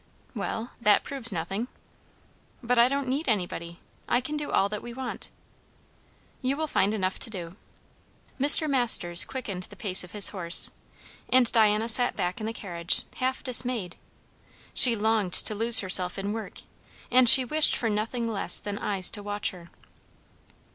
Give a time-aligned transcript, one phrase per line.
[0.33, 0.71] "Well?
[0.81, 1.67] That proves nothing."
[2.63, 5.29] "But I don't need anybody I can do all that we want."
[6.41, 7.55] "You will find enough to do."
[8.39, 8.67] Mr.
[8.67, 10.71] Masters quickened the pace of his horse,
[11.29, 13.97] and Diana sat back in the carriage, half dismayed.
[14.73, 16.61] She longed to lose herself in work,
[17.11, 19.69] and she wished for nothing less than eyes to watch her.